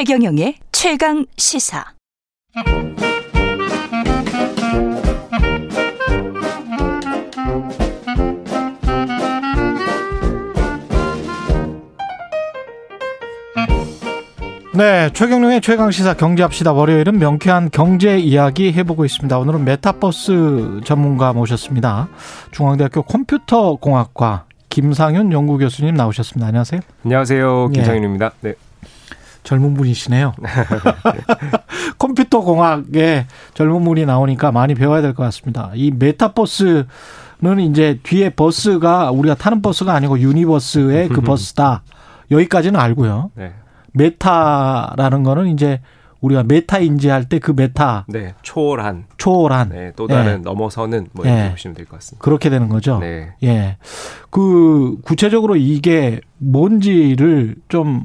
최경영의 0.00 0.54
최강 0.72 1.26
시사. 1.36 1.84
네, 14.74 15.10
최경영의 15.12 15.60
최강 15.60 15.90
시사 15.90 16.14
경제합시다. 16.14 16.72
월요일은 16.72 17.18
명쾌한 17.18 17.68
경제 17.70 18.16
이야기 18.16 18.72
해보고 18.72 19.04
있습니다. 19.04 19.38
오늘은 19.38 19.66
메타버스 19.66 20.80
전문가 20.86 21.34
모셨습니다. 21.34 22.08
중앙대학교 22.52 23.02
컴퓨터공학과 23.02 24.46
김상윤 24.70 25.30
연구 25.32 25.58
교수님 25.58 25.94
나오셨습니다. 25.94 26.46
안녕하세요. 26.46 26.80
안녕하세요, 27.04 27.68
김상윤입니다. 27.68 28.32
네. 28.40 28.54
젊은 29.42 29.74
분이시네요. 29.74 30.34
컴퓨터 31.98 32.40
공학에 32.40 33.26
젊은 33.54 33.84
분이 33.84 34.06
나오니까 34.06 34.52
많이 34.52 34.74
배워야 34.74 35.02
될 35.02 35.14
것 35.14 35.22
같습니다. 35.24 35.70
이 35.74 35.90
메타버스는 35.90 36.86
이제 37.70 37.98
뒤에 38.02 38.30
verse가 38.30 39.10
우리가 39.10 39.34
타는 39.34 39.62
버스가 39.62 39.92
아니고 39.94 40.18
universe의 40.20 41.08
그 41.08 41.20
verse다. 41.22 41.82
여기까지는 42.30 42.78
알고요. 42.78 43.30
네. 43.34 43.52
meta라는 43.92 45.22
거는 45.24 45.48
이제 45.48 45.80
우리가 46.20 46.42
meta 46.44 46.78
인지할 46.80 47.28
때 47.30 47.38
그 47.38 47.52
meta. 47.56 48.04
네. 48.08 48.34
초월한. 48.42 49.06
초월한. 49.16 49.70
네. 49.70 49.92
또 49.96 50.06
다른 50.06 50.32
예. 50.32 50.36
넘어서는 50.36 51.08
뭐 51.12 51.24
이렇게 51.24 51.46
예. 51.46 51.50
보시면 51.50 51.74
될 51.74 51.86
것 51.86 51.96
같습니다. 51.96 52.22
그렇게 52.22 52.50
되는 52.50 52.68
거죠. 52.68 52.98
네. 52.98 53.32
예. 53.42 53.78
그 54.28 54.96
구체적으로 55.02 55.56
이게 55.56 56.20
뭔지를 56.38 57.56
좀 57.68 57.83
확 57.83 58.04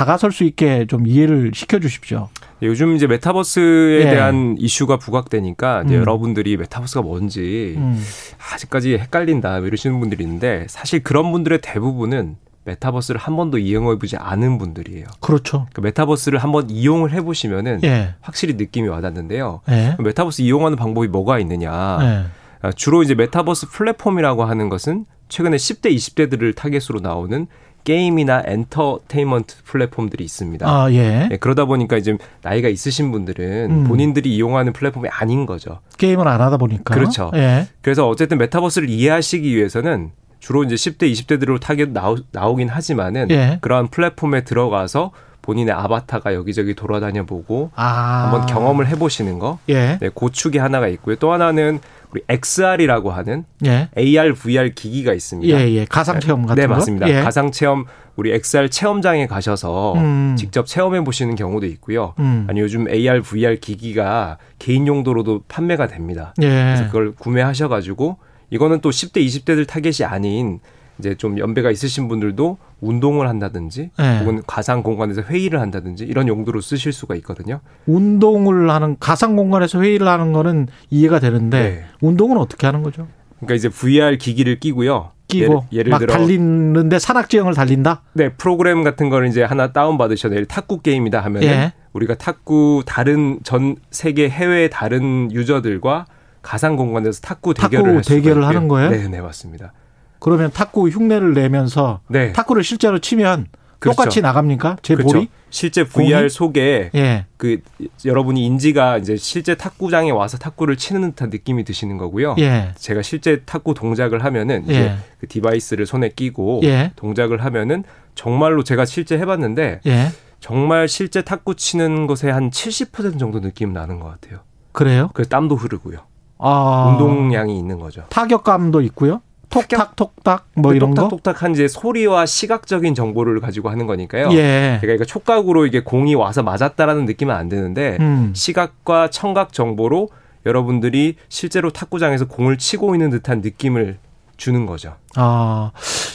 다가설 0.00 0.32
수 0.32 0.44
있게 0.44 0.86
좀 0.86 1.06
이해를 1.06 1.50
시켜 1.54 1.78
주십시오. 1.78 2.30
네, 2.60 2.68
요즘 2.68 2.96
이제 2.96 3.06
메타버스에 3.06 4.06
예. 4.06 4.10
대한 4.10 4.56
이슈가 4.58 4.96
부각되니까 4.96 5.82
음. 5.82 5.92
여러분들이 5.92 6.56
메타버스가 6.56 7.02
뭔지 7.02 7.74
음. 7.76 8.02
아직까지 8.50 8.94
헷갈린다 8.94 9.58
이러시는 9.58 10.00
분들이 10.00 10.24
있는데 10.24 10.64
사실 10.70 11.02
그런 11.02 11.30
분들의 11.32 11.60
대부분은 11.60 12.36
메타버스를 12.64 13.20
한 13.20 13.36
번도 13.36 13.58
이용해 13.58 13.98
보지 13.98 14.16
않은 14.16 14.56
분들이에요. 14.56 15.04
그렇죠. 15.20 15.66
그러니까 15.70 15.82
메타버스를 15.82 16.38
한번 16.38 16.70
이용을 16.70 17.12
해 17.12 17.20
보시면은 17.20 17.80
예. 17.84 18.14
확실히 18.22 18.54
느낌이 18.54 18.88
와닿는데요. 18.88 19.60
예. 19.68 19.96
메타버스 19.98 20.40
이용하는 20.40 20.78
방법이 20.78 21.08
뭐가 21.08 21.38
있느냐? 21.40 21.98
예. 22.00 22.24
아, 22.62 22.72
주로 22.72 23.02
이제 23.02 23.14
메타버스 23.14 23.68
플랫폼이라고 23.68 24.44
하는 24.44 24.70
것은 24.70 25.04
최근에 25.28 25.58
10대, 25.58 25.94
20대들을 25.94 26.56
타겟으로 26.56 27.00
나오는 27.00 27.46
게임이나 27.84 28.42
엔터테인먼트 28.46 29.62
플랫폼들이 29.64 30.24
있습니다. 30.24 30.66
아, 30.68 30.92
예. 30.92 31.28
네, 31.28 31.36
그러다 31.36 31.64
보니까 31.64 31.96
이제 31.96 32.16
나이가 32.42 32.68
있으신 32.68 33.12
분들은 33.12 33.70
음. 33.70 33.84
본인들이 33.84 34.34
이용하는 34.34 34.72
플랫폼이 34.72 35.08
아닌 35.08 35.46
거죠. 35.46 35.80
게임을 35.98 36.28
안 36.28 36.40
하다 36.40 36.56
보니까. 36.58 36.94
그렇죠. 36.94 37.30
예. 37.34 37.68
그래서 37.82 38.08
어쨌든 38.08 38.38
메타버스를 38.38 38.88
이해하시기 38.88 39.54
위해서는 39.56 40.10
주로 40.40 40.64
이제 40.64 40.74
10대, 40.74 41.10
20대들로 41.12 41.60
타겟 41.60 41.90
나오, 41.92 42.16
나오긴 42.32 42.68
하지만은 42.68 43.30
예. 43.30 43.58
그러한 43.60 43.88
플랫폼에 43.88 44.44
들어가서 44.44 45.12
본인의 45.42 45.74
아바타가 45.74 46.34
여기저기 46.34 46.74
돌아다녀 46.74 47.24
보고 47.24 47.70
아. 47.74 48.30
한번 48.30 48.46
경험을 48.46 48.86
해보시는 48.88 49.38
거. 49.38 49.58
예. 49.68 49.98
네, 49.98 50.08
그 50.12 50.32
축이 50.32 50.58
하나가 50.58 50.86
있고요. 50.88 51.16
또 51.16 51.32
하나는 51.32 51.80
우리 52.12 52.22
XR이라고 52.28 53.10
하는 53.10 53.44
예. 53.64 53.88
AR, 53.96 54.34
VR 54.34 54.72
기기가 54.74 55.12
있습니다. 55.12 55.58
예, 55.58 55.70
예. 55.70 55.84
가상 55.84 56.18
체험 56.20 56.44
같은 56.44 56.56
네, 56.56 56.66
거. 56.66 56.72
네, 56.72 56.76
맞습니다. 56.78 57.08
예. 57.08 57.22
가상 57.22 57.52
체험 57.52 57.84
우리 58.16 58.32
XR 58.32 58.68
체험장에 58.68 59.26
가셔서 59.26 59.94
음. 59.94 60.34
직접 60.36 60.66
체험해 60.66 61.04
보시는 61.04 61.36
경우도 61.36 61.66
있고요. 61.66 62.14
음. 62.18 62.46
아니 62.48 62.60
요즘 62.60 62.88
AR, 62.88 63.22
VR 63.22 63.56
기기가 63.60 64.38
개인 64.58 64.86
용도로도 64.86 65.44
판매가 65.48 65.86
됩니다. 65.86 66.34
예. 66.42 66.48
그래서 66.48 66.86
그걸 66.86 67.12
구매하셔 67.12 67.68
가지고 67.68 68.18
이거는 68.50 68.80
또 68.80 68.90
10대, 68.90 69.24
20대들 69.24 69.66
타겟이 69.66 70.06
아닌 70.06 70.58
이제 71.00 71.14
좀 71.14 71.38
연배가 71.38 71.70
있으신 71.70 72.08
분들도 72.08 72.58
운동을 72.80 73.28
한다든지 73.28 73.90
네. 73.98 74.18
혹은 74.20 74.42
가상 74.46 74.82
공간에서 74.82 75.22
회의를 75.22 75.60
한다든지 75.60 76.04
이런 76.04 76.28
용도로 76.28 76.60
쓰실 76.60 76.92
수가 76.92 77.14
있거든요. 77.16 77.60
운동을 77.86 78.70
하는 78.70 78.96
가상 79.00 79.34
공간에서 79.34 79.80
회의를 79.80 80.06
하는 80.06 80.32
거는 80.32 80.68
이해가 80.90 81.18
되는데 81.18 81.62
네. 81.62 81.84
운동은 82.00 82.36
어떻게 82.36 82.66
하는 82.66 82.82
거죠? 82.82 83.08
그러니까 83.38 83.54
이제 83.54 83.68
VR 83.68 84.18
기기를 84.18 84.60
끼고요. 84.60 85.12
끼고 85.28 85.66
예를, 85.72 85.78
예를 85.86 85.90
막 85.90 85.98
들어 85.98 86.12
달리는데 86.12 86.98
산악지형을 86.98 87.54
달린다? 87.54 88.02
네, 88.12 88.30
프로그램 88.32 88.82
같은 88.82 89.08
거를 89.08 89.28
이제 89.28 89.42
하나 89.42 89.72
다운 89.72 89.96
받으셔도 89.96 90.44
탁구 90.44 90.82
게임이다 90.82 91.20
하면 91.20 91.42
예. 91.44 91.72
우리가 91.92 92.16
탁구 92.16 92.82
다른 92.84 93.38
전 93.42 93.76
세계 93.90 94.28
해외 94.28 94.68
다른 94.68 95.30
유저들과 95.32 96.06
가상 96.42 96.76
공간에서 96.76 97.20
탁구 97.20 97.54
대결을 97.54 98.02
탁구 98.02 98.08
대결을 98.08 98.44
하는 98.44 98.68
거예요? 98.68 98.90
네, 98.90 99.08
네, 99.08 99.20
맞습니다. 99.20 99.72
그러면 100.20 100.50
탁구 100.52 100.88
흉내를 100.90 101.34
내면서 101.34 102.00
네. 102.08 102.32
탁구를 102.32 102.62
실제로 102.62 102.98
치면 102.98 103.46
그렇죠. 103.80 103.96
똑같이 103.96 104.20
나갑니까? 104.20 104.76
제 104.82 104.94
그렇죠. 104.94 105.14
볼이? 105.14 105.28
실제 105.48 105.82
VR 105.84 106.18
공이? 106.18 106.28
속에 106.28 106.90
예. 106.94 107.26
그 107.38 107.60
여러분이 108.04 108.44
인지가 108.44 108.98
이제 108.98 109.16
실제 109.16 109.54
탁구장에 109.54 110.10
와서 110.10 110.36
탁구를 110.38 110.76
치는 110.76 111.12
듯한 111.12 111.30
느낌이 111.30 111.64
드시는 111.64 111.96
거고요. 111.96 112.36
예. 112.38 112.72
제가 112.76 113.02
실제 113.02 113.40
탁구 113.44 113.74
동작을 113.74 114.22
하면은 114.22 114.64
이제 114.64 114.74
예. 114.74 114.96
그 115.18 115.26
디바이스를 115.26 115.86
손에 115.86 116.10
끼고 116.10 116.60
예. 116.64 116.92
동작을 116.96 117.42
하면은 117.44 117.82
정말로 118.14 118.62
제가 118.62 118.84
실제 118.84 119.18
해봤는데 119.18 119.80
예. 119.86 120.08
정말 120.40 120.86
실제 120.86 121.22
탁구 121.22 121.54
치는 121.54 122.06
것에 122.06 122.30
한 122.30 122.50
70% 122.50 123.18
정도 123.18 123.40
느낌 123.40 123.72
나는 123.72 123.98
것 123.98 124.08
같아요. 124.08 124.40
그래요? 124.72 125.10
그 125.14 125.26
땀도 125.26 125.56
흐르고요. 125.56 125.98
아. 126.38 126.90
운동량이 126.92 127.58
있는 127.58 127.78
거죠. 127.78 128.04
타격감도 128.10 128.82
있고요. 128.82 129.22
톡탁 129.50 129.96
톡탁 129.96 130.46
뭐 130.54 130.72
이런 130.72 130.94
톡탁, 130.94 131.10
거 131.10 131.16
톡탁한 131.16 131.52
이제 131.52 131.68
소리와 131.68 132.24
시각적인 132.24 132.94
정보를 132.94 133.40
가지고 133.40 133.68
하는 133.68 133.86
거니까요. 133.86 134.30
예. 134.32 134.78
그러니까 134.80 135.04
촉각으로 135.04 135.66
이게 135.66 135.80
공이 135.80 136.14
와서 136.14 136.42
맞았다라는 136.42 137.04
느낌은 137.04 137.34
안 137.34 137.48
드는데 137.48 137.98
음. 138.00 138.32
시각과 138.34 139.10
청각 139.10 139.52
정보로 139.52 140.08
여러분들이 140.46 141.16
실제로 141.28 141.70
탁구장에서 141.70 142.26
공을 142.26 142.56
치고 142.56 142.94
있는 142.94 143.10
듯한 143.10 143.40
느낌을 143.40 143.98
주는 144.36 144.64
거죠. 144.64 144.96
아, 145.16 145.70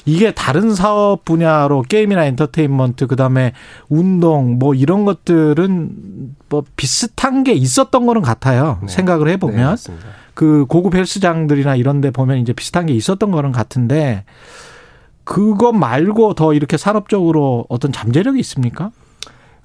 이게 0.06 0.32
다른 0.32 0.74
사업 0.74 1.24
분야로 1.26 1.84
게임이나 1.84 2.26
엔터테인먼트, 2.26 3.06
그 3.06 3.16
다음에 3.16 3.54
운동, 3.88 4.58
뭐 4.58 4.74
이런 4.74 5.06
것들은 5.06 6.36
뭐 6.50 6.64
비슷한 6.76 7.44
게 7.44 7.54
있었던 7.54 8.06
거는 8.06 8.24
같아요. 8.24 8.80
네. 8.82 8.88
생각을 8.88 9.30
해보면. 9.30 9.76
네, 9.76 9.94
그 10.36 10.66
고급 10.68 10.94
헬스장들이나 10.94 11.76
이런 11.76 12.02
데 12.02 12.12
보면 12.12 12.38
이제 12.38 12.54
비슷한 12.54 12.86
게 12.86 12.94
있었던 12.94 13.32
거는 13.32 13.52
같은데, 13.52 14.26
그거 15.24 15.72
말고 15.72 16.36
더 16.36 16.54
이렇게 16.54 16.78
산업적으로 16.78 17.66
어떤 17.70 17.92
잠재력이 17.92 18.40
있습니까? 18.42 18.92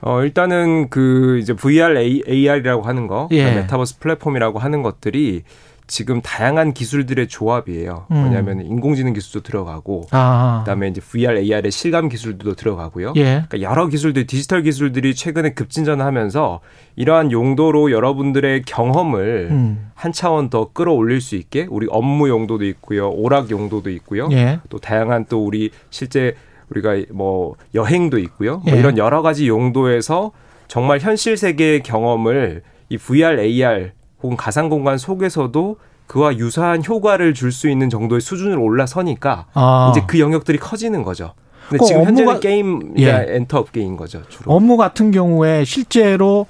어, 0.01 0.23
일단은 0.23 0.89
그 0.89 1.39
이제 1.39 1.53
VR, 1.53 1.99
AR이라고 2.27 2.83
하는 2.83 3.07
거, 3.07 3.29
예. 3.33 3.55
메타버스 3.57 3.99
플랫폼이라고 3.99 4.59
하는 4.59 4.83
것들이 4.83 5.43
지금 5.91 6.21
다양한 6.21 6.73
기술들의 6.73 7.27
조합이에요. 7.27 8.07
음. 8.13 8.17
뭐냐면 8.17 8.65
인공지능 8.65 9.13
기술도 9.13 9.43
들어가고 9.43 10.07
아. 10.13 10.61
그다음에 10.65 10.87
이제 10.87 11.01
VR, 11.01 11.37
AR의 11.39 11.73
실감 11.73 12.09
기술도 12.09 12.55
들어가고요. 12.55 13.15
예. 13.17 13.45
그러니까 13.49 13.61
여러 13.61 13.89
기술들, 13.89 14.27
디지털 14.29 14.63
기술들이 14.63 15.17
최근에 15.17 15.55
급진전하면서 15.55 16.61
이러한 16.95 17.33
용도로 17.33 17.91
여러분들의 17.91 18.63
경험을 18.63 19.49
음. 19.51 19.91
한 19.95 20.13
차원 20.13 20.49
더 20.49 20.71
끌어올릴 20.73 21.21
수 21.21 21.35
있게 21.35 21.67
우리 21.69 21.89
업무 21.91 22.29
용도도 22.29 22.65
있고요, 22.67 23.11
오락 23.11 23.51
용도도 23.51 23.91
있고요. 23.91 24.29
예. 24.31 24.61
또 24.69 24.79
다양한 24.79 25.27
또 25.29 25.45
우리 25.45 25.71
실제 25.91 26.35
우리가 26.71 27.03
뭐 27.11 27.57
여행도 27.75 28.19
있고요. 28.19 28.59
뭐 28.59 28.63
예. 28.69 28.71
뭐 28.71 28.79
이런 28.79 28.97
여러 28.97 29.23
가지 29.23 29.49
용도에서 29.49 30.31
정말 30.69 31.01
현실 31.01 31.37
세계의 31.37 31.83
경험을 31.83 32.63
이 32.91 32.97
VR, 32.97 33.41
AR 33.41 33.91
혹은 34.23 34.37
가상 34.37 34.69
공간 34.69 34.99
속에서도 34.99 35.77
그와 36.07 36.37
유사한 36.37 36.85
효과를 36.85 37.35
줄 37.35 37.53
수 37.53 37.69
있는 37.71 37.89
정도의 37.89 38.21
수준을 38.21 38.59
올라서니까 38.59 39.47
아. 39.55 39.93
이제 39.93 40.05
그 40.07 40.19
영역들이 40.19 40.59
커지는 40.59 41.03
거죠. 41.05 41.35
근데 41.69 41.85
지금 41.85 42.03
현재는 42.05 42.41
게임 42.41 42.95
예. 42.99 43.27
엔터 43.29 43.57
업계인 43.61 43.97
거죠. 43.97 44.23
주로. 44.29 44.53
업무 44.53 44.77
같은 44.77 45.13
경우에 45.13 45.65
실제로 45.65 46.47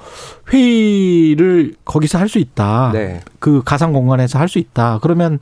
회의를 0.51 1.75
거기서 1.85 2.19
할 2.19 2.29
수 2.31 2.39
있다. 2.39 2.91
네. 2.93 3.21
그 3.39 3.63
가상 3.65 3.93
공간에서 3.93 4.39
할 4.39 4.49
수 4.49 4.59
있다. 4.59 4.99
그러면 5.03 5.39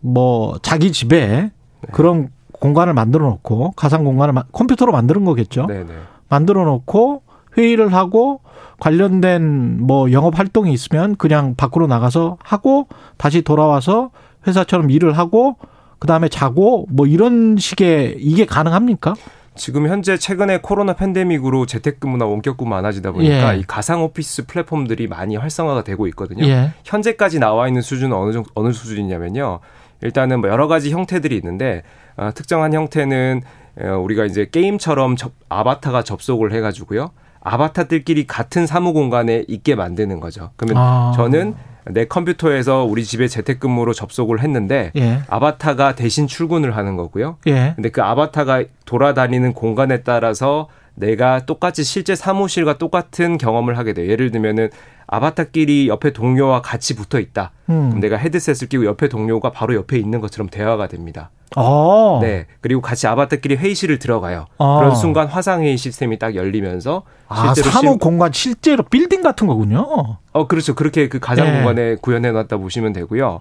뭐 0.00 0.58
자기 0.62 0.92
집에 0.92 1.50
네. 1.80 1.88
그런 1.92 2.28
공간을 2.52 2.94
만들어 2.94 3.26
놓고 3.26 3.72
가상 3.72 4.04
공간을 4.04 4.34
컴퓨터로 4.52 4.92
만드는 4.92 5.24
거겠죠. 5.24 5.66
네, 5.66 5.78
네. 5.84 5.94
만들어 6.28 6.64
놓고 6.64 7.22
회의를 7.56 7.92
하고 7.92 8.40
관련된 8.78 9.80
뭐 9.80 10.10
영업 10.12 10.38
활동이 10.38 10.72
있으면 10.72 11.16
그냥 11.16 11.54
밖으로 11.56 11.86
나가서 11.86 12.38
하고 12.42 12.88
다시 13.16 13.42
돌아와서 13.42 14.10
회사처럼 14.46 14.90
일을 14.90 15.18
하고 15.18 15.56
그다음에 15.98 16.28
자고 16.28 16.86
뭐 16.90 17.06
이런 17.06 17.56
식의 17.58 18.16
이게 18.18 18.46
가능합니까? 18.46 19.14
지금 19.54 19.88
현재 19.88 20.16
최근에 20.16 20.60
코로나 20.62 20.94
팬데믹으로 20.94 21.66
재택근무나 21.66 22.24
원격근무 22.24 22.70
많아지다 22.70 23.12
보니까 23.12 23.54
예. 23.54 23.58
이 23.58 23.64
가상 23.64 24.02
오피스 24.02 24.46
플랫폼들이 24.46 25.06
많이 25.06 25.36
활성화가 25.36 25.84
되고 25.84 26.06
있거든요. 26.08 26.46
예. 26.46 26.72
현재까지 26.84 27.38
나와 27.38 27.68
있는 27.68 27.82
수준은 27.82 28.16
어느 28.16 28.32
정도 28.32 28.48
어느 28.54 28.72
수준이냐면요. 28.72 29.60
일단은 30.02 30.40
뭐 30.40 30.48
여러 30.48 30.66
가지 30.66 30.90
형태들이 30.90 31.36
있는데 31.36 31.82
어, 32.16 32.30
특정한 32.34 32.72
형태는 32.72 33.42
어, 33.82 33.98
우리가 33.98 34.24
이제 34.24 34.48
게임처럼 34.50 35.16
접, 35.16 35.32
아바타가 35.50 36.04
접속을 36.04 36.52
해가지고요. 36.52 37.10
아바타들끼리 37.40 38.26
같은 38.26 38.66
사무 38.66 38.92
공간에 38.92 39.44
있게 39.48 39.74
만드는 39.74 40.20
거죠. 40.20 40.50
그러면 40.56 40.82
아. 40.82 41.12
저는 41.16 41.54
내 41.86 42.06
컴퓨터에서 42.06 42.84
우리 42.84 43.04
집에 43.04 43.26
재택근무로 43.28 43.94
접속을 43.94 44.40
했는데 44.42 44.92
예. 44.96 45.20
아바타가 45.28 45.94
대신 45.94 46.26
출근을 46.26 46.76
하는 46.76 46.96
거고요. 46.96 47.38
예. 47.46 47.72
근데 47.74 47.88
그 47.88 48.02
아바타가 48.02 48.64
돌아다니는 48.84 49.54
공간에 49.54 50.02
따라서 50.02 50.68
내가 50.94 51.46
똑같이 51.46 51.82
실제 51.82 52.14
사무실과 52.14 52.76
똑같은 52.76 53.38
경험을 53.38 53.78
하게 53.78 53.94
돼요. 53.94 54.10
예를 54.10 54.30
들면은 54.30 54.68
아바타끼리 55.06 55.88
옆에 55.88 56.12
동료와 56.12 56.62
같이 56.62 56.94
붙어 56.94 57.18
있다. 57.18 57.52
음. 57.70 57.88
그럼 57.88 58.00
내가 58.00 58.16
헤드셋을 58.16 58.68
끼고 58.68 58.84
옆에 58.84 59.08
동료가 59.08 59.50
바로 59.50 59.74
옆에 59.74 59.98
있는 59.98 60.20
것처럼 60.20 60.48
대화가 60.48 60.86
됩니다. 60.88 61.30
아. 61.56 62.18
네. 62.22 62.46
그리고 62.60 62.80
같이 62.80 63.06
아바타끼리 63.06 63.56
회의실을 63.56 63.98
들어가요. 63.98 64.46
아. 64.58 64.76
그런 64.78 64.94
순간 64.94 65.26
화상 65.26 65.62
회의 65.62 65.76
시스템이 65.76 66.18
딱 66.18 66.34
열리면서 66.34 67.02
아, 67.28 67.52
실제로 67.54 67.68
아, 67.68 67.72
사무 67.72 67.90
실... 67.92 67.98
공간 67.98 68.32
실제로 68.32 68.82
빌딩 68.84 69.22
같은 69.22 69.46
거군요. 69.46 70.18
어, 70.32 70.46
그렇죠. 70.46 70.74
그렇게 70.74 71.08
그 71.08 71.18
가상 71.18 71.46
네. 71.46 71.56
공간에 71.56 71.96
구현해 71.96 72.30
놨다 72.30 72.56
보시면 72.56 72.92
되고요. 72.92 73.40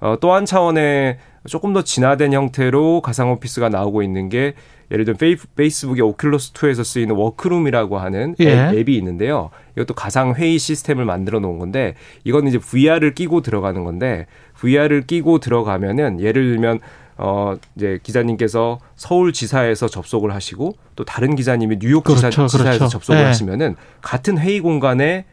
어, 0.00 0.16
또 0.20 0.32
한 0.32 0.44
차원의 0.46 1.18
조금 1.48 1.72
더 1.72 1.82
진화된 1.82 2.32
형태로 2.32 3.00
가상 3.00 3.32
오피스가 3.32 3.68
나오고 3.68 4.02
있는 4.02 4.28
게 4.28 4.54
예를 4.90 5.04
들면 5.04 5.18
페이스북의 5.56 6.02
오큘러스 6.02 6.54
2에서 6.54 6.84
쓰이는 6.84 7.14
워크룸이라고 7.14 7.98
하는 7.98 8.34
예. 8.40 8.70
앱이 8.74 8.96
있는데요. 8.96 9.50
이것도 9.76 9.94
가상 9.94 10.34
회의 10.34 10.58
시스템을 10.58 11.04
만들어 11.04 11.40
놓은 11.40 11.58
건데 11.58 11.94
이거는 12.24 12.48
이제 12.48 12.58
VR을 12.58 13.14
끼고 13.14 13.42
들어가는 13.42 13.84
건데 13.84 14.26
VR을 14.54 15.02
끼고 15.06 15.38
들어가면은 15.40 16.20
예를 16.20 16.52
들면 16.52 16.80
어 17.18 17.56
이제 17.76 17.98
기자님께서 18.02 18.78
서울 18.96 19.32
지사에서 19.32 19.88
접속을 19.88 20.32
하시고 20.32 20.74
또 20.94 21.04
다른 21.04 21.34
기자님이 21.34 21.78
뉴욕 21.80 22.04
그렇죠, 22.04 22.30
지사, 22.30 22.46
지사에서 22.46 22.78
그렇죠. 22.78 22.88
접속을 22.88 23.20
네. 23.20 23.26
하시면은 23.26 23.76
같은 24.00 24.38
회의 24.38 24.60
공간에 24.60 25.24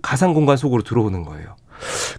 가상 0.00 0.34
공간 0.34 0.56
속으로 0.56 0.82
들어오는 0.82 1.24
거예요. 1.24 1.56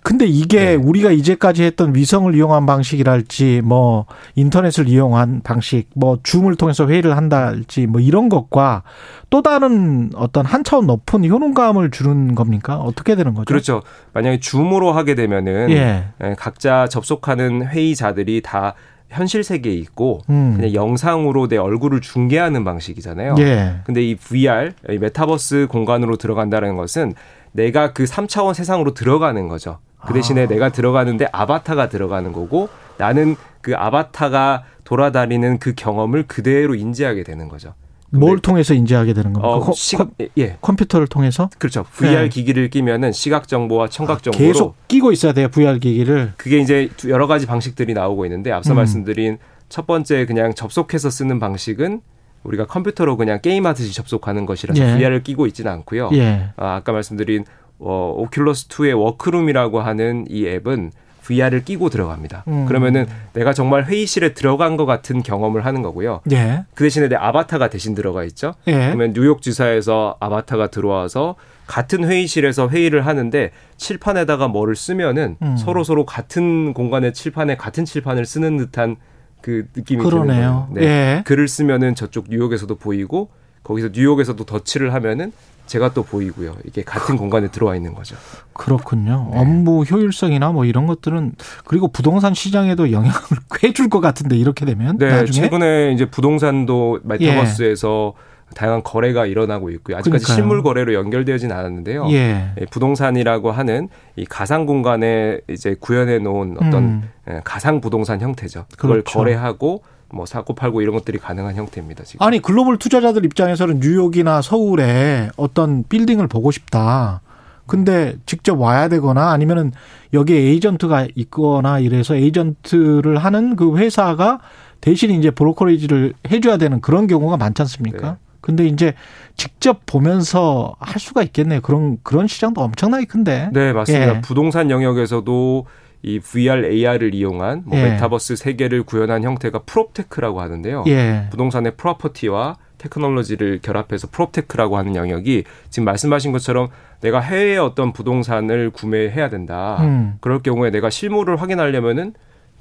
근데 0.01 0.25
이게 0.25 0.65
네. 0.65 0.75
우리가 0.75 1.11
이제까지 1.11 1.63
했던 1.63 1.95
위성을 1.95 2.33
이용한 2.35 2.65
방식이랄지 2.65 3.61
뭐 3.63 4.05
인터넷을 4.35 4.87
이용한 4.89 5.41
방식 5.43 5.89
뭐 5.95 6.17
줌을 6.23 6.55
통해서 6.55 6.87
회의를 6.87 7.15
한다할지 7.15 7.87
뭐 7.87 8.01
이런 8.01 8.29
것과 8.29 8.83
또 9.29 9.41
다른 9.41 10.11
어떤 10.15 10.45
한 10.45 10.63
차원 10.63 10.87
높은 10.87 11.27
효능감을 11.29 11.91
주는 11.91 12.35
겁니까? 12.35 12.77
어떻게 12.77 13.15
되는 13.15 13.33
거죠? 13.33 13.45
그렇죠. 13.45 13.81
만약에 14.13 14.39
줌으로 14.39 14.91
하게 14.91 15.15
되면은 15.15 15.69
예. 15.71 16.07
예 16.23 16.35
각자 16.37 16.87
접속하는 16.87 17.67
회의자들이 17.67 18.41
다 18.41 18.73
현실 19.13 19.43
세계에 19.43 19.73
있고 19.73 20.21
음. 20.29 20.53
그냥 20.55 20.73
영상으로 20.73 21.47
내 21.47 21.57
얼굴을 21.57 22.01
중계하는 22.01 22.63
방식이잖아요. 22.63 23.35
예. 23.39 23.75
근데 23.85 24.01
이 24.01 24.15
VR, 24.15 24.73
이 24.89 24.97
메타버스 24.97 25.67
공간으로 25.69 26.17
들어간다는 26.17 26.75
것은 26.75 27.13
내가 27.51 27.93
그 27.93 28.03
3차원 28.03 28.53
세상으로 28.53 28.93
들어가는 28.93 29.47
거죠. 29.47 29.79
그 30.05 30.13
대신에 30.13 30.43
아. 30.43 30.47
내가 30.47 30.69
들어가는데 30.69 31.27
아바타가 31.31 31.89
들어가는 31.89 32.33
거고 32.33 32.69
나는 32.97 33.35
그 33.61 33.75
아바타가 33.75 34.63
돌아다니는 34.83 35.59
그 35.59 35.73
경험을 35.75 36.23
그대로 36.27 36.75
인지하게 36.75 37.23
되는 37.23 37.47
거죠. 37.47 37.73
뭘 38.19 38.39
통해서 38.39 38.73
인지하게 38.73 39.13
되는 39.13 39.33
겁니까? 39.33 39.69
어, 39.69 39.73
시각, 39.73 40.11
예. 40.37 40.57
컴퓨터를 40.61 41.07
통해서? 41.07 41.49
그렇죠. 41.57 41.83
VR 41.93 42.23
네. 42.23 42.29
기기를 42.29 42.69
끼면은 42.69 43.11
시각 43.11 43.47
정보와 43.47 43.89
청각 43.89 44.17
아, 44.17 44.21
정보로 44.21 44.43
아, 44.43 44.47
계속 44.47 44.87
끼고 44.87 45.11
있어야 45.11 45.33
돼요. 45.33 45.47
VR 45.49 45.79
기기를. 45.79 46.33
그게 46.37 46.59
이제 46.59 46.89
여러 47.07 47.27
가지 47.27 47.45
방식들이 47.45 47.93
나오고 47.93 48.25
있는데 48.25 48.51
앞서 48.51 48.73
음. 48.73 48.77
말씀드린 48.77 49.37
첫 49.69 49.87
번째 49.87 50.25
그냥 50.25 50.53
접속해서 50.53 51.09
쓰는 51.09 51.39
방식은 51.39 52.01
우리가 52.43 52.67
컴퓨터로 52.67 53.17
그냥 53.17 53.39
게임하듯이 53.41 53.93
접속하는 53.93 54.45
것이라서 54.45 54.83
예. 54.83 54.97
VR을 54.97 55.23
끼고 55.23 55.47
있지는 55.47 55.71
않고요. 55.71 56.11
예. 56.13 56.49
아, 56.57 56.75
아까 56.75 56.91
말씀드린 56.91 57.45
어, 57.79 58.15
오큘러스 58.17 58.69
2의 58.69 58.97
워크룸이라고 58.97 59.81
하는 59.81 60.25
이 60.29 60.45
앱은 60.45 60.91
VR을 61.23 61.63
끼고 61.65 61.89
들어갑니다. 61.89 62.43
음. 62.47 62.65
그러면은 62.65 63.07
내가 63.33 63.53
정말 63.53 63.85
회의실에 63.85 64.33
들어간 64.33 64.77
것 64.77 64.85
같은 64.85 65.23
경험을 65.23 65.65
하는 65.65 65.81
거고요. 65.81 66.21
예. 66.31 66.65
그 66.75 66.83
대신에 66.83 67.07
내 67.07 67.15
아바타가 67.15 67.69
대신 67.69 67.95
들어가 67.95 68.23
있죠. 68.25 68.53
예. 68.67 68.73
그러면 68.73 69.13
뉴욕 69.13 69.41
지사에서 69.41 70.17
아바타가 70.19 70.67
들어와서 70.67 71.35
같은 71.65 72.03
회의실에서 72.03 72.69
회의를 72.69 73.05
하는데 73.05 73.51
칠판에다가 73.77 74.47
뭐를 74.49 74.75
쓰면은 74.75 75.37
음. 75.41 75.57
서로 75.57 75.83
서로 75.83 76.05
같은 76.05 76.73
공간의 76.73 77.13
칠판에 77.13 77.55
같은 77.55 77.85
칠판을 77.85 78.25
쓰는 78.25 78.57
듯한 78.57 78.97
그 79.41 79.67
느낌이 79.75 80.03
그러네요. 80.03 80.25
드는 80.25 80.35
거예요. 80.35 80.67
네. 80.71 80.81
예. 80.83 81.23
글을 81.25 81.47
쓰면은 81.47 81.95
저쪽 81.95 82.25
뉴욕에서도 82.29 82.75
보이고 82.75 83.29
거기서 83.63 83.89
뉴욕에서도 83.93 84.43
덧칠을 84.43 84.93
하면은 84.93 85.31
제가 85.65 85.93
또 85.93 86.03
보이고요. 86.03 86.55
이게 86.65 86.83
같은 86.83 87.17
공간에 87.17 87.47
들어와 87.49 87.75
있는 87.75 87.93
거죠. 87.93 88.15
그렇군요. 88.53 89.29
네. 89.31 89.39
업무 89.39 89.83
효율성이나 89.83 90.51
뭐 90.51 90.65
이런 90.65 90.85
것들은 90.85 91.33
그리고 91.65 91.87
부동산 91.87 92.33
시장에도 92.33 92.91
영향을 92.91 93.13
꽤 93.59 93.71
줄 93.73 93.89
것 93.89 93.99
같은데 94.01 94.35
이렇게 94.37 94.65
되면 94.65 94.97
네, 94.97 95.09
나중에? 95.09 95.31
최근에 95.31 95.91
이제 95.93 96.05
부동산도 96.05 96.99
메타버스에서 97.03 98.13
예. 98.15 98.33
다양한 98.55 98.83
거래가 98.83 99.25
일어나고 99.25 99.71
있고요. 99.71 99.97
아직까지 99.97 100.25
그러니까요. 100.25 100.35
실물 100.35 100.61
거래로 100.63 100.93
연결되어진 100.93 101.51
않았는데요. 101.51 102.07
예. 102.11 102.51
예. 102.59 102.65
부동산이라고 102.69 103.51
하는 103.51 103.89
이 104.15 104.25
가상 104.25 104.65
공간에 104.67 105.39
이제 105.49 105.75
구현해 105.79 106.19
놓은 106.19 106.57
어떤 106.57 106.73
음. 106.83 107.09
예, 107.29 107.41
가상 107.43 107.81
부동산 107.81 108.21
형태죠. 108.21 108.65
그걸 108.77 109.01
그렇죠. 109.01 109.17
거래하고 109.17 109.81
뭐 110.13 110.25
사고 110.25 110.53
팔고 110.53 110.81
이런 110.81 110.93
것들이 110.95 111.17
가능한 111.17 111.55
형태입니다. 111.55 112.03
지금. 112.03 112.25
아니 112.25 112.39
글로벌 112.39 112.77
투자자들 112.77 113.25
입장에서는 113.25 113.79
뉴욕이나 113.81 114.41
서울에 114.41 115.29
어떤 115.35 115.83
빌딩을 115.89 116.27
보고 116.27 116.51
싶다. 116.51 117.21
근데 117.65 118.15
직접 118.25 118.59
와야 118.59 118.89
되거나 118.89 119.31
아니면은 119.31 119.71
여기에 120.13 120.37
에이전트가 120.37 121.07
있거나 121.15 121.79
이래서 121.79 122.15
에이전트를 122.15 123.17
하는 123.17 123.55
그 123.55 123.77
회사가 123.77 124.39
대신 124.81 125.11
이제 125.11 125.31
브로커리지를 125.31 126.13
해줘야 126.29 126.57
되는 126.57 126.81
그런 126.81 127.07
경우가 127.07 127.37
많지 127.37 127.61
않습니까? 127.61 128.11
네. 128.11 128.15
근데 128.41 128.65
이제 128.67 128.93
직접 129.37 129.85
보면서 129.85 130.75
할 130.79 130.99
수가 130.99 131.23
있겠네요. 131.23 131.61
그런 131.61 131.97
그런 132.03 132.27
시장도 132.27 132.61
엄청나게 132.61 133.05
큰데. 133.05 133.49
네, 133.53 133.71
맞습니다. 133.71 134.17
예. 134.17 134.21
부동산 134.21 134.69
영역에서도 134.69 135.65
이 136.03 136.19
VR, 136.19 136.65
AR을 136.65 137.15
이용한 137.15 137.63
뭐 137.65 137.77
예. 137.79 137.83
메타버스 137.91 138.35
세계를 138.35 138.83
구현한 138.83 139.23
형태가 139.23 139.59
프롭테크라고 139.59 140.41
하는데요. 140.41 140.83
예. 140.87 141.27
부동산의 141.31 141.77
property와 141.77 142.57
테크놀로지를 142.77 143.59
결합해서 143.61 144.07
프롭테크라고 144.11 144.77
하는 144.77 144.97
영역이 144.97 145.45
지금 145.69 145.85
말씀하신 145.85 146.33
것처럼 146.33 146.67
내가 146.99 147.21
해외에 147.21 147.57
어떤 147.57 147.93
부동산을 147.93 148.71
구매해야 148.71 149.29
된다. 149.29 149.77
음. 149.81 150.15
그럴 150.19 150.43
경우에 150.43 150.69
내가 150.69 150.89
실물을 150.89 151.41
확인하려면은 151.41 152.13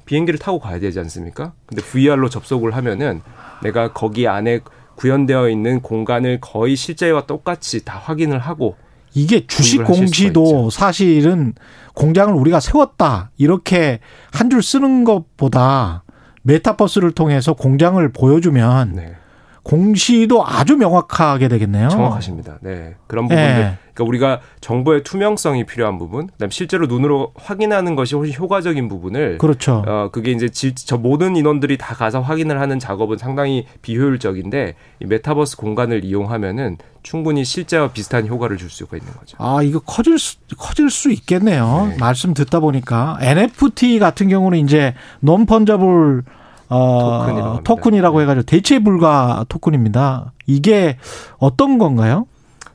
비행기를 0.05 0.39
타고 0.39 0.59
가야 0.59 0.79
되지 0.79 0.99
않습니까? 0.99 1.53
근데 1.65 1.81
VR로 1.81 2.29
접속을 2.29 2.75
하면은 2.75 3.21
내가 3.61 3.91
거기 3.91 4.27
안에 4.27 4.61
구현되어 4.95 5.49
있는 5.49 5.81
공간을 5.81 6.39
거의 6.39 6.75
실제와 6.75 7.25
똑같이 7.25 7.83
다 7.83 7.97
확인을 7.97 8.39
하고 8.39 8.77
이게 9.13 9.45
주식 9.47 9.83
공시도 9.83 10.69
사실은 10.69 11.53
공장을 11.93 12.33
우리가 12.33 12.59
세웠다 12.59 13.31
이렇게 13.37 13.99
한 14.31 14.49
줄 14.49 14.61
쓰는 14.63 15.03
것보다 15.03 16.03
메타버스를 16.43 17.11
통해서 17.11 17.53
공장을 17.53 18.11
보여주면 18.11 18.93
네. 18.95 19.15
공시도 19.63 20.45
아주 20.45 20.75
명확하게 20.75 21.47
되겠네요. 21.47 21.89
정확하십니다. 21.89 22.57
네. 22.61 22.95
그런 23.07 23.27
부분들. 23.27 23.43
네. 23.43 23.77
그러니까 23.93 24.03
우리가 24.09 24.39
정보의 24.59 25.03
투명성이 25.03 25.65
필요한 25.65 25.97
부분, 25.97 26.27
그다음 26.27 26.49
실제로 26.49 26.87
눈으로 26.87 27.31
확인하는 27.35 27.95
것이 27.95 28.15
훨씬 28.15 28.35
효과적인 28.35 28.87
부분을 28.89 29.37
그렇죠. 29.37 29.83
어 29.87 30.09
그게 30.11 30.31
이제 30.31 30.49
질, 30.49 30.73
저 30.75 30.97
모든 30.97 31.35
인원들이 31.35 31.77
다 31.77 31.95
가서 31.95 32.19
확인을 32.19 32.59
하는 32.59 32.79
작업은 32.79 33.17
상당히 33.17 33.65
비효율적인데 33.81 34.75
이 35.01 35.05
메타버스 35.05 35.57
공간을 35.57 36.03
이용하면은 36.03 36.77
충분히 37.03 37.45
실제와 37.45 37.89
비슷한 37.91 38.27
효과를 38.27 38.57
줄 38.57 38.69
수가 38.69 38.97
있는 38.97 39.13
거죠. 39.13 39.37
아, 39.39 39.61
이거 39.61 39.79
커질 39.79 40.17
수, 40.17 40.37
커질 40.57 40.89
수 40.89 41.11
있겠네요. 41.11 41.87
네. 41.91 41.97
말씀 41.99 42.33
듣다 42.33 42.59
보니까 42.61 43.17
NFT 43.21 43.99
같은 43.99 44.29
경우는 44.29 44.57
이제 44.59 44.93
non-fungible 45.19 46.23
어, 46.69 47.59
토큰이라고 47.63 48.17
네. 48.17 48.23
해가지고 48.23 48.43
대체 48.45 48.79
불가 48.79 49.45
토큰입니다. 49.49 50.31
이게 50.47 50.97
어떤 51.37 51.77
건가요? 51.77 52.27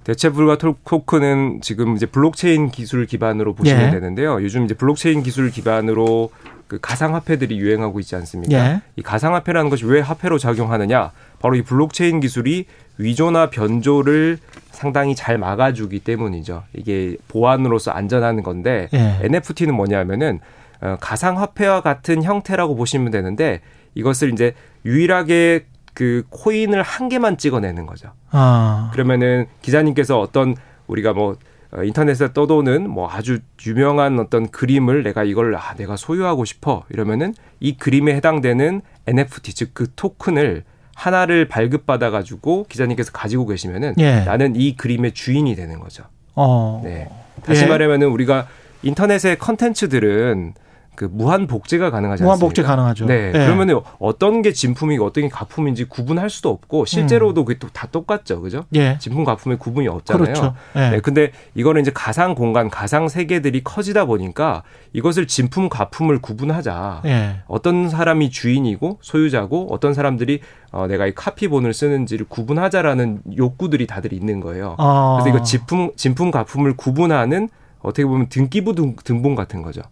대체 0.04 0.30
불가 0.30 0.57
토큰은 0.57 1.61
지금 1.61 1.95
이제 1.95 2.07
블록체인 2.07 2.71
기술 2.71 3.04
기반으로 3.07 3.54
보시면 3.54 3.88
예. 3.88 3.90
되는데요. 3.90 4.42
요즘 4.42 4.64
이제 4.64 4.75
블록체인 4.75 5.23
기술 5.23 5.50
기반으로 5.50 6.30
그 6.66 6.78
가상화폐들이 6.80 7.59
유행하고 7.59 8.00
있지 8.00 8.14
않습니까? 8.16 8.54
예. 8.54 8.80
이 8.97 9.02
가상화폐라는 9.02 9.68
것이 9.68 9.85
왜 9.85 10.00
화폐로 10.00 10.38
작용하느냐? 10.38 11.12
바로 11.40 11.57
이 11.57 11.62
블록체인 11.62 12.21
기술이 12.21 12.66
위조나 12.99 13.50
변조를 13.50 14.38
상당히 14.71 15.14
잘 15.14 15.38
막아주기 15.38 16.00
때문이죠. 16.00 16.62
이게 16.75 17.16
보안으로서 17.28 17.90
안전한 17.90 18.42
건데 18.42 18.88
예. 18.95 19.18
NFT는 19.23 19.75
뭐냐면은 19.75 20.40
어, 20.80 20.97
가상화폐와 21.00 21.80
같은 21.80 22.23
형태라고 22.23 22.76
보시면 22.76 23.11
되는데 23.11 23.61
이것을 23.99 24.33
이제 24.33 24.55
유일하게 24.85 25.67
그 25.93 26.23
코인을 26.31 26.83
한 26.83 27.09
개만 27.09 27.37
찍어내는 27.37 27.87
거죠. 27.87 28.12
아. 28.31 28.90
그러면은 28.93 29.47
기자님께서 29.62 30.21
어떤 30.21 30.55
우리가 30.87 31.12
뭐 31.12 31.37
어, 31.73 31.83
인터넷에 31.83 32.33
떠도는 32.33 32.88
뭐 32.88 33.11
아주 33.11 33.40
유명한 33.67 34.19
어떤 34.19 34.49
그림을 34.49 35.02
내가 35.02 35.25
이걸 35.25 35.55
아 35.57 35.75
내가 35.75 35.97
소유하고 35.97 36.45
싶어 36.45 36.85
이러면은 36.88 37.35
이 37.61 37.76
그림에 37.76 38.14
해당되는 38.14 38.81
NFT 39.07 39.55
즉 39.55 39.75
그 39.75 39.88
토큰을 39.95 40.62
하나를 40.95 41.47
발급받아 41.47 42.11
가지고 42.11 42.64
기자님께서 42.69 43.12
가지고 43.12 43.47
계시면은 43.47 43.95
예. 43.99 44.21
나는 44.21 44.57
이 44.57 44.76
그림의 44.76 45.12
주인이 45.12 45.55
되는 45.55 45.78
거죠. 45.78 46.05
어. 46.35 46.81
네. 46.85 47.09
다시 47.45 47.64
예. 47.64 47.67
말하면은 47.67 48.09
우리가 48.09 48.49
인터넷의 48.83 49.38
컨텐츠들은 49.38 50.55
그 50.99 51.09
무한 51.09 51.47
복제가 51.47 51.93
가능하지 51.93 52.25
무한 52.25 52.40
복제 52.40 52.64
가능하죠. 52.64 53.07
네. 53.07 53.31
네. 53.31 53.47
그러면 53.47 53.83
어떤 54.00 54.43
게 54.43 54.52
진품이고 54.52 55.07
어떤 55.07 55.23
게 55.23 55.28
가품인지 55.28 55.85
구분할 55.85 56.28
수도 56.28 56.50
없고 56.50 56.87
실제로도 56.87 57.43
음. 57.43 57.45
그게 57.45 57.59
또 57.61 57.69
다 57.73 57.87
똑같죠. 57.87 58.40
그죠? 58.40 58.64
예. 58.75 58.99
진품 58.99 59.23
가품의 59.23 59.59
구분이 59.59 59.87
없잖아요. 59.87 60.25
그렇죠. 60.25 60.55
예. 60.75 60.90
네. 60.90 61.00
근데 61.00 61.31
이거는 61.55 61.83
이제 61.83 61.93
가상 61.95 62.35
공간, 62.35 62.69
가상 62.69 63.07
세계들이 63.07 63.62
커지다 63.62 64.07
보니까 64.07 64.64
이것을 64.93 65.28
진품 65.28 65.69
가품을 65.69 66.21
구분하자. 66.21 67.02
예. 67.05 67.37
어떤 67.47 67.88
사람이 67.88 68.31
주인이고 68.31 68.99
소유자고 69.00 69.69
어떤 69.71 69.95
사람들이 69.95 70.40
어, 70.73 70.88
내가 70.88 71.07
이 71.07 71.14
카피본을 71.14 71.73
쓰는지를 71.75 72.26
구분하자라는 72.28 73.23
욕구들이 73.37 73.87
다들 73.87 74.12
있는 74.12 74.40
거예요. 74.40 74.75
아. 74.78 75.19
그래서 75.21 75.37
이거 75.37 75.45
진품 75.45 75.93
진품 75.95 76.33
가품을 76.33 76.76
구분하는 76.76 77.49
어떻게 77.78 78.05
보면 78.05 78.28
등기부 78.31 78.75
등본 79.05 79.37
같은 79.37 79.62
거죠. 79.62 79.83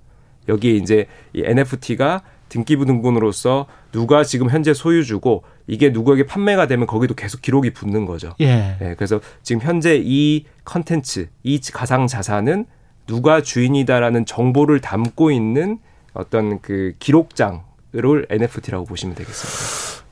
여기에 0.49 0.73
이제 0.75 1.07
이 1.33 1.43
NFT가 1.45 2.23
등기부 2.49 2.87
등본으로서 2.87 3.67
누가 3.93 4.23
지금 4.23 4.51
현재 4.51 4.73
소유주고 4.73 5.43
이게 5.67 5.91
누구에게 5.91 6.27
판매가 6.27 6.67
되면 6.67 6.87
거기도 6.87 7.15
계속 7.15 7.43
기록이 7.43 7.73
붙는 7.73 8.07
거죠. 8.07 8.35
예. 8.41 8.77
네, 8.79 8.95
그래서 8.97 9.21
지금 9.43 9.63
현재 9.63 10.01
이 10.03 10.45
컨텐츠, 10.65 11.29
이 11.43 11.61
가상 11.73 12.07
자산은 12.07 12.67
누가 13.07 13.41
주인이다라는 13.41 14.27
정보를 14.27 14.81
담고 14.81 15.31
있는 15.31 15.79
어떤 16.13 16.61
그 16.61 16.93
기록장을 16.99 18.27
NFT라고 18.31 18.85
보시면 18.85 19.15
되겠습니다. 19.15 20.07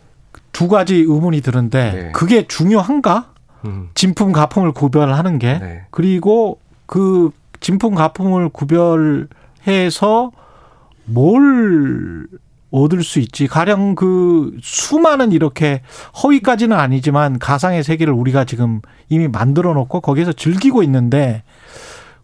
두 0.52 0.68
가지 0.68 0.96
의문이 0.96 1.40
드는데 1.40 1.92
네. 1.92 2.12
그게 2.12 2.46
중요한가? 2.46 3.32
음. 3.64 3.90
진품 3.94 4.32
가품을 4.32 4.72
구별하는 4.72 5.38
게 5.38 5.58
네. 5.58 5.86
그리고 5.90 6.58
그 6.86 7.30
진품 7.60 7.94
가품을 7.94 8.50
구별 8.50 9.28
해서 9.66 10.30
뭘 11.04 12.26
얻을 12.70 13.04
수 13.04 13.20
있지? 13.20 13.46
가령 13.46 13.94
그 13.94 14.56
수많은 14.60 15.30
이렇게 15.32 15.82
허위까지는 16.22 16.76
아니지만 16.76 17.38
가상의 17.38 17.84
세계를 17.84 18.12
우리가 18.12 18.44
지금 18.44 18.80
이미 19.08 19.28
만들어 19.28 19.74
놓고 19.74 20.00
거기에서 20.00 20.32
즐기고 20.32 20.82
있는데 20.82 21.44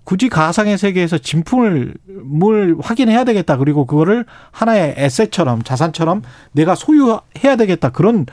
굳이 0.03 0.29
가상의 0.29 0.77
세계에서 0.77 1.19
진품을 1.19 1.95
뭘 2.25 2.77
확인해야 2.81 3.23
되겠다. 3.23 3.57
그리고 3.59 3.87
그거를 3.87 4.25
하나의 4.51 4.95
asset처럼 4.97 5.63
자산처럼 5.63 6.23
내가 6.51 6.75
소유해야 6.75 7.55
되겠다. 7.57 7.91
그런 7.91 8.27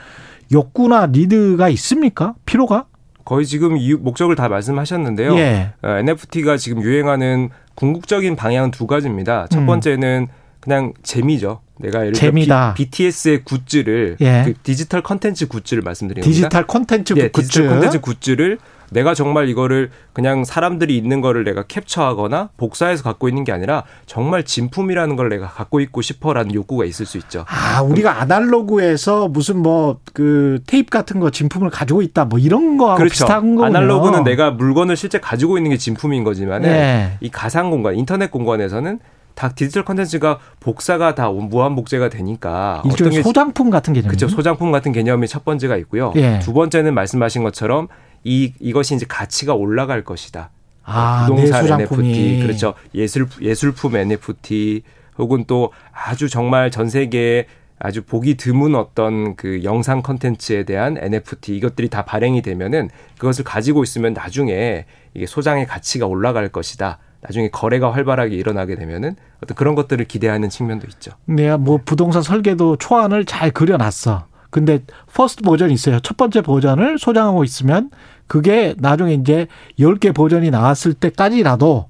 욕구나 0.52 1.06
need가 1.06 1.68
있습니까? 1.68 2.34
필요가? 2.46 2.86
거의 3.28 3.44
지금 3.44 3.76
이 3.76 3.92
목적을 3.92 4.36
다 4.36 4.48
말씀하셨는데요. 4.48 5.36
예. 5.36 5.68
어, 5.82 5.88
NFT가 5.98 6.56
지금 6.56 6.82
유행하는 6.82 7.50
궁극적인 7.74 8.36
방향은 8.36 8.70
두 8.70 8.86
가지입니다. 8.86 9.46
첫 9.50 9.58
음. 9.58 9.66
번째는 9.66 10.28
그냥 10.60 10.94
재미죠. 11.02 11.60
내가 11.78 12.00
예를 12.06 12.12
들어 12.12 12.74
BTS의 12.74 13.44
굿즈를 13.44 14.16
예. 14.20 14.42
그 14.46 14.54
디지털 14.62 15.02
컨텐츠 15.02 15.48
굿즈를 15.48 15.82
말씀드리는 15.82 16.22
겁니다. 16.22 16.48
디지털 16.48 16.66
컨텐츠 16.66 17.14
예, 17.16 17.28
굿즈. 17.28 17.46
디지털 17.48 17.68
컨텐츠 17.68 18.00
굿즈를 18.00 18.58
내가 18.90 19.12
정말 19.14 19.50
이거를 19.50 19.90
그냥 20.14 20.44
사람들이 20.44 20.96
있는 20.96 21.20
거를 21.20 21.44
내가 21.44 21.62
캡처하거나 21.62 22.48
복사해서 22.56 23.02
갖고 23.02 23.28
있는 23.28 23.44
게 23.44 23.52
아니라 23.52 23.84
정말 24.06 24.44
진품이라는 24.44 25.14
걸 25.14 25.28
내가 25.28 25.46
갖고 25.46 25.80
있고 25.80 26.00
싶어라는 26.00 26.54
욕구가 26.54 26.86
있을 26.86 27.04
수 27.04 27.18
있죠. 27.18 27.44
아, 27.48 27.82
우리가 27.82 28.22
아날로그에서 28.22 29.28
무슨 29.28 29.58
뭐 29.58 29.98
그 30.18 30.58
테이프 30.66 30.90
같은 30.90 31.20
거 31.20 31.30
진품을 31.30 31.70
가지고 31.70 32.02
있다 32.02 32.24
뭐 32.24 32.38
이런 32.38 32.76
거하고 32.76 32.98
그렇죠. 32.98 33.12
비슷한 33.12 33.54
거군요. 33.54 33.66
아날로그는 33.66 34.24
내가 34.24 34.50
물건을 34.50 34.96
실제 34.96 35.20
가지고 35.20 35.58
있는 35.58 35.70
게 35.70 35.76
진품인 35.76 36.24
거지만 36.24 36.62
네. 36.62 37.16
이 37.20 37.28
가상 37.28 37.70
공간, 37.70 37.94
인터넷 37.94 38.30
공간에서는 38.30 38.98
다 39.38 39.50
디지털 39.50 39.84
컨텐츠가 39.84 40.40
복사가 40.58 41.14
다 41.14 41.30
무한 41.30 41.76
복제가 41.76 42.08
되니까 42.08 42.82
어떤 42.84 43.10
게 43.10 43.22
소장품 43.22 43.70
같은 43.70 43.94
개념 43.94 44.08
그렇죠 44.08 44.26
소장품 44.26 44.72
같은 44.72 44.90
개념이 44.90 45.28
첫 45.28 45.44
번째가 45.44 45.76
있고요. 45.76 46.12
예. 46.16 46.40
두 46.40 46.52
번째는 46.52 46.92
말씀하신 46.92 47.44
것처럼 47.44 47.86
이 48.24 48.52
이것이 48.58 48.96
이제 48.96 49.06
가치가 49.08 49.54
올라갈 49.54 50.02
것이다. 50.02 50.50
아, 50.82 51.26
부동산 51.28 51.82
NFT 51.82 52.40
그렇죠 52.42 52.74
예술 52.96 53.28
예술품 53.40 53.94
NFT 53.94 54.82
혹은 55.18 55.44
또 55.46 55.70
아주 55.92 56.28
정말 56.28 56.72
전 56.72 56.88
세계에 56.88 57.46
아주 57.78 58.02
보기 58.02 58.36
드문 58.36 58.74
어떤 58.74 59.36
그 59.36 59.62
영상 59.62 60.02
컨텐츠에 60.02 60.64
대한 60.64 60.98
NFT 60.98 61.56
이것들이 61.56 61.90
다 61.90 62.04
발행이 62.04 62.42
되면은 62.42 62.90
그것을 63.18 63.44
가지고 63.44 63.84
있으면 63.84 64.14
나중에 64.14 64.84
이게 65.14 65.26
소장의 65.26 65.66
가치가 65.66 66.06
올라갈 66.06 66.48
것이다. 66.48 66.98
나중에 67.20 67.48
거래가 67.50 67.92
활발하게 67.92 68.34
일어나게 68.36 68.76
되면은 68.76 69.16
어떤 69.42 69.56
그런 69.56 69.74
것들을 69.74 70.04
기대하는 70.06 70.48
측면도 70.48 70.86
있죠. 70.92 71.12
내가 71.24 71.58
뭐 71.58 71.80
부동산 71.84 72.22
설계도 72.22 72.76
초안을 72.76 73.24
잘 73.24 73.50
그려놨어. 73.50 74.26
근데 74.50 74.80
first 75.12 75.42
버전이 75.42 75.72
있어요. 75.74 76.00
첫 76.00 76.16
번째 76.16 76.40
버전을 76.42 76.98
소장하고 76.98 77.44
있으면 77.44 77.90
그게 78.26 78.74
나중에 78.78 79.14
이제 79.14 79.46
10개 79.78 80.14
버전이 80.14 80.50
나왔을 80.50 80.94
때까지라도 80.94 81.86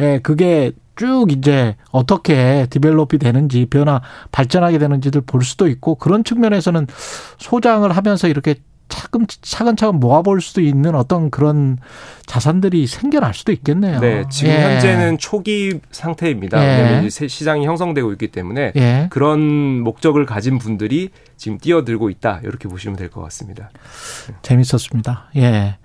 예, 0.00 0.20
그게 0.22 0.72
쭉 0.96 1.26
이제 1.30 1.76
어떻게 1.90 2.66
develop이 2.70 3.18
되는지 3.20 3.66
변화 3.66 4.00
발전하게 4.32 4.78
되는지를 4.78 5.22
볼 5.22 5.42
수도 5.42 5.68
있고 5.68 5.94
그런 5.94 6.24
측면에서는 6.24 6.86
소장을 7.38 7.90
하면서 7.90 8.26
이렇게 8.28 8.56
차근 8.88 9.26
차근차근 9.28 10.00
모아볼 10.00 10.40
수도 10.40 10.60
있는 10.60 10.94
어떤 10.94 11.30
그런 11.30 11.78
자산들이 12.26 12.86
생겨날 12.86 13.34
수도 13.34 13.52
있겠네요. 13.52 14.00
네, 14.00 14.24
지금 14.30 14.52
예. 14.52 14.62
현재는 14.62 15.18
초기 15.18 15.80
상태입니다. 15.90 16.62
예. 16.62 16.66
왜냐하면 16.82 17.04
이제 17.06 17.28
시장이 17.28 17.64
형성되고 17.66 18.12
있기 18.12 18.28
때문에 18.28 18.72
예. 18.76 19.06
그런 19.10 19.80
목적을 19.82 20.26
가진 20.26 20.58
분들이 20.58 21.10
지금 21.36 21.58
뛰어들고 21.58 22.10
있다 22.10 22.40
이렇게 22.44 22.68
보시면 22.68 22.96
될 22.96 23.08
것 23.08 23.22
같습니다. 23.22 23.70
재밌었습니다. 24.42 25.30
예, 25.36 25.78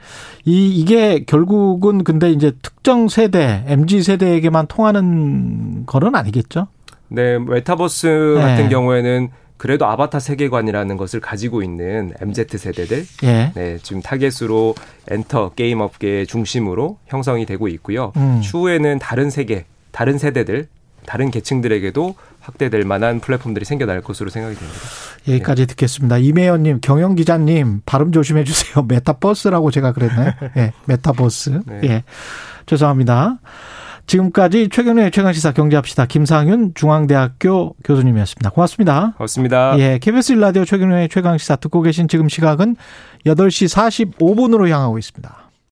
이 0.45 0.75
이게 0.75 1.23
결국은 1.25 2.03
근데 2.03 2.31
이제 2.31 2.51
특정 2.61 3.07
세대 3.07 3.63
mz 3.67 4.03
세대에게만 4.03 4.67
통하는 4.67 5.85
거는 5.85 6.15
아니겠죠? 6.15 6.67
네, 7.07 7.37
메타버스 7.39 8.35
같은 8.39 8.65
예. 8.65 8.69
경우에는 8.69 9.29
그래도 9.57 9.85
아바타 9.85 10.19
세계관이라는 10.19 10.97
것을 10.97 11.19
가지고 11.19 11.63
있는 11.63 12.13
MZ 12.19 12.57
세대들, 12.57 13.05
예. 13.23 13.51
네, 13.55 13.77
지금 13.81 14.01
타겟으로 14.01 14.75
엔터 15.09 15.51
게임 15.55 15.79
업계의 15.79 16.27
중심으로 16.27 16.97
형성이 17.07 17.45
되고 17.45 17.67
있고요. 17.67 18.11
음. 18.17 18.41
추후에는 18.41 18.99
다른 18.99 19.29
세계, 19.29 19.65
다른 19.91 20.17
세대들, 20.17 20.67
다른 21.05 21.31
계층들에게도 21.31 22.15
확대될 22.39 22.83
만한 22.83 23.19
플랫폼들이 23.19 23.65
생겨날 23.65 24.01
것으로 24.01 24.29
생각이 24.29 24.55
됩니다. 24.55 24.79
여기까지 25.27 25.63
네. 25.63 25.65
듣겠습니다. 25.67 26.17
이매연님, 26.17 26.79
경영 26.81 27.15
기자님 27.15 27.81
발음 27.85 28.11
조심해 28.11 28.43
주세요. 28.43 28.83
메타버스라고 28.87 29.71
제가 29.71 29.93
그랬나요? 29.93 30.33
예, 30.57 30.61
네, 30.61 30.73
메타버스. 30.85 31.61
네. 31.65 31.79
예, 31.83 32.03
죄송합니다. 32.65 33.39
지금까지 34.05 34.69
최경영의 34.69 35.11
최강시사 35.11 35.53
경제합시다. 35.53 36.05
김상윤 36.05 36.73
중앙대학교 36.75 37.75
교수님이었습니다. 37.83 38.49
고맙습니다. 38.49 39.13
고맙습니다. 39.17 39.79
예, 39.79 39.97
KBS 39.99 40.33
일라디오 40.33 40.65
최경영의 40.65 41.09
최강시사 41.09 41.55
듣고 41.57 41.81
계신 41.81 42.07
지금 42.07 42.29
시각은 42.29 42.75
8시 43.25 44.15
45분으로 44.17 44.67
향하고 44.67 44.97
있습니다. 44.97 45.42